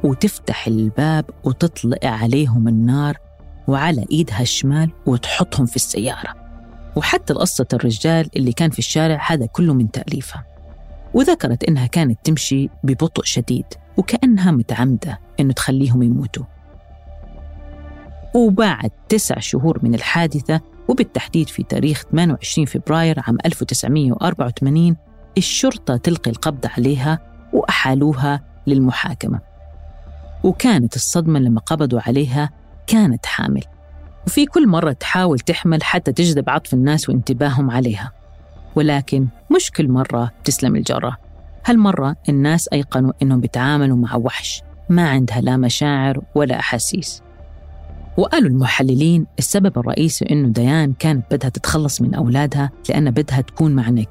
وتفتح 0.04 0.68
الباب 0.68 1.26
وتطلق 1.44 2.06
عليهم 2.06 2.68
النار 2.68 3.18
وعلى 3.68 4.06
إيدها 4.12 4.42
الشمال 4.42 4.92
وتحطهم 5.06 5.66
في 5.66 5.76
السيارة. 5.76 6.34
وحتى 6.96 7.34
قصة 7.34 7.66
الرجال 7.74 8.30
اللي 8.36 8.54
كان 8.54 8.70
في 8.70 8.80
الشارع 8.80 9.22
هذا 9.28 9.46
كله 9.46 9.74
من 9.74 9.92
تأليفها. 9.92 10.46
وذكرت 11.14 11.64
إنها 11.64 11.86
كانت 11.86 12.20
تمشي 12.24 12.70
ببطء 12.84 13.24
شديد 13.24 13.66
وكأنها 13.98 14.52
متعمدة 14.52 15.20
إنه 15.40 15.54
تخليهم 15.54 16.04
يموتوا. 16.04 16.46
وبعد 18.36 18.92
تسع 19.10 19.40
شهور 19.40 19.80
من 19.84 19.96
الحادثة 19.96 20.62
وبالتحديد 20.88 21.50
في 21.50 21.64
تاريخ 21.64 22.04
28 22.12 22.66
فبراير 22.66 23.20
عام 23.28 23.38
1984 23.46 24.96
الشرطة 25.38 25.98
تلقي 25.98 26.32
القبض 26.32 26.66
عليها 26.78 27.20
وأحالوها 27.54 28.42
للمحاكمة. 28.68 29.40
وكانت 30.44 30.96
الصدمة 30.96 31.40
لما 31.40 31.60
قبضوا 31.60 32.00
عليها 32.08 32.50
كانت 32.88 33.26
حامل. 33.26 33.64
وفي 34.28 34.46
كل 34.46 34.68
مرة 34.68 34.92
تحاول 34.92 35.40
تحمل 35.40 35.84
حتى 35.84 36.12
تجذب 36.12 36.50
عطف 36.50 36.74
الناس 36.74 37.10
وانتباههم 37.10 37.72
عليها. 37.72 38.12
ولكن 38.76 39.28
مش 39.56 39.72
كل 39.72 39.88
مرة 39.88 40.32
تسلم 40.44 40.76
الجرة. 40.76 41.18
هالمرة 41.66 42.16
الناس 42.30 42.68
أيقنوا 42.74 43.14
إنهم 43.22 43.40
بيتعاملوا 43.40 43.98
مع 43.98 44.16
وحش 44.16 44.64
ما 44.90 45.10
عندها 45.10 45.42
لا 45.42 45.58
مشاعر 45.58 46.22
ولا 46.36 46.60
أحاسيس. 46.60 47.22
وقالوا 48.18 48.50
المحللين 48.50 49.26
السبب 49.40 49.80
الرئيسي 49.80 50.26
إنه 50.32 50.48
ديان 50.48 50.94
كانت 50.94 51.26
بدها 51.32 51.50
تتخلص 51.50 52.02
من 52.02 52.14
أولادها 52.14 52.72
لأن 52.90 53.12
بدها 53.12 53.42
تكون 53.42 53.72
مع 53.72 53.90
نيك 53.90 54.10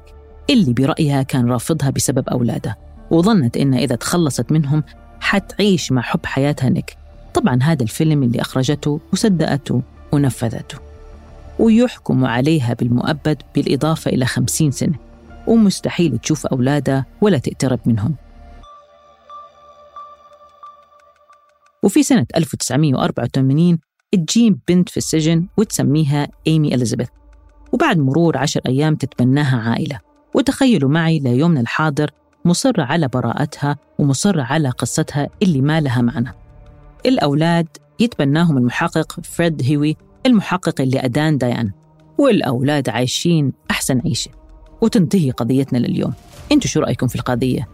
اللي 0.49 0.73
برأيها 0.73 1.23
كان 1.23 1.49
رافضها 1.49 1.89
بسبب 1.89 2.29
أولادها 2.29 2.77
وظنت 3.11 3.57
إن 3.57 3.73
إذا 3.73 3.95
تخلصت 3.95 4.51
منهم 4.51 4.83
حتعيش 5.19 5.91
مع 5.91 6.01
حب 6.01 6.25
حياتها 6.25 6.69
نيك. 6.69 6.97
طبعا 7.33 7.59
هذا 7.63 7.83
الفيلم 7.83 8.23
اللي 8.23 8.41
أخرجته 8.41 8.99
وصدقته 9.13 9.81
ونفذته. 10.11 10.77
ويحكم 11.59 12.25
عليها 12.25 12.73
بالمؤبد 12.73 13.41
بالإضافة 13.55 14.11
إلى 14.11 14.25
خمسين 14.25 14.71
سنة 14.71 14.95
ومستحيل 15.47 16.17
تشوف 16.17 16.45
أولادها 16.45 17.05
ولا 17.21 17.37
تقترب 17.37 17.79
منهم. 17.85 18.15
وفي 21.83 22.03
سنة 22.03 22.25
1984 22.35 23.79
تجيب 24.17 24.59
بنت 24.67 24.89
في 24.89 24.97
السجن 24.97 25.45
وتسميها 25.57 26.27
إيمي 26.47 26.75
إليزابيث 26.75 27.07
وبعد 27.71 27.97
مرور 27.97 28.37
عشر 28.37 28.61
أيام 28.65 28.95
تتبناها 28.95 29.69
عائلة. 29.69 29.99
وتخيلوا 30.33 30.89
معي 30.89 31.19
ليومنا 31.19 31.59
الحاضر 31.59 32.11
مصرة 32.45 32.83
على 32.83 33.07
براءتها 33.07 33.77
ومصرة 33.99 34.41
على 34.41 34.69
قصتها 34.69 35.27
اللي 35.43 35.61
ما 35.61 35.81
لها 35.81 36.01
معنى. 36.01 36.33
الأولاد 37.05 37.67
يتبناهم 37.99 38.57
المحقق 38.57 39.19
فريد 39.23 39.61
هيوي 39.65 39.97
المحقق 40.25 40.81
اللي 40.81 40.99
أدان 40.99 41.37
ديان. 41.37 41.71
والأولاد 42.17 42.89
عايشين 42.89 43.53
أحسن 43.71 44.01
عيشة. 44.05 44.31
وتنتهي 44.81 45.31
قضيتنا 45.31 45.77
لليوم. 45.77 46.13
أنتوا 46.51 46.69
شو 46.69 46.79
رأيكم 46.79 47.07
في 47.07 47.15
القضية؟ 47.15 47.67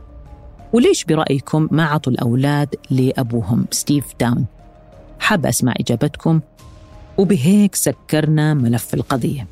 وليش 0.73 1.06
برأيكم 1.06 1.67
ما 1.71 1.86
عطوا 1.86 2.13
الأولاد 2.13 2.75
لأبوهم 2.91 3.65
ستيف 3.71 4.06
داون؟ 4.19 4.45
حاب 5.19 5.47
أسمع 5.47 5.75
إجابتكم 5.81 6.40
وبهيك 7.19 7.75
سكرنا 7.75 8.55
ملف 8.55 8.95
القضية 8.95 9.47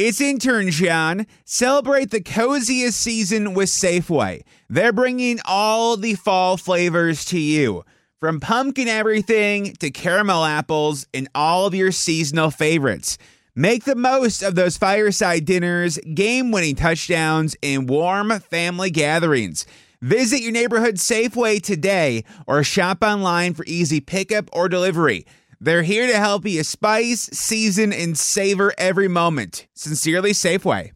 It's 0.00 0.20
intern 0.20 0.70
John. 0.70 1.26
Celebrate 1.44 2.12
the 2.12 2.20
coziest 2.20 3.00
season 3.00 3.52
with 3.52 3.68
Safeway. 3.68 4.42
They're 4.70 4.92
bringing 4.92 5.40
all 5.44 5.96
the 5.96 6.14
fall 6.14 6.56
flavors 6.56 7.24
to 7.24 7.40
you. 7.40 7.84
From 8.20 8.38
pumpkin 8.38 8.86
everything 8.86 9.74
to 9.80 9.90
caramel 9.90 10.44
apples 10.44 11.08
and 11.12 11.28
all 11.34 11.66
of 11.66 11.74
your 11.74 11.90
seasonal 11.90 12.52
favorites. 12.52 13.18
Make 13.55 13.83
the 13.83 13.95
most 13.95 14.41
of 14.41 14.55
those 14.55 14.77
fireside 14.77 15.45
dinners, 15.45 15.99
game 16.15 16.49
winning 16.49 16.73
touchdowns, 16.73 17.55
and 17.61 17.87
warm 17.87 18.39
family 18.39 18.89
gatherings. 18.89 19.67
Visit 20.01 20.41
your 20.41 20.51
neighborhood 20.51 20.95
Safeway 20.95 21.61
today 21.61 22.23
or 22.47 22.63
shop 22.63 23.03
online 23.03 23.53
for 23.53 23.63
easy 23.67 24.01
pickup 24.01 24.49
or 24.53 24.69
delivery. 24.69 25.27
They're 25.61 25.83
here 25.83 26.07
to 26.07 26.17
help 26.17 26.47
you 26.47 26.63
spice, 26.63 27.29
season, 27.31 27.93
and 27.93 28.17
savor 28.17 28.73
every 28.79 29.07
moment. 29.07 29.67
Sincerely, 29.75 30.31
Safeway. 30.31 30.92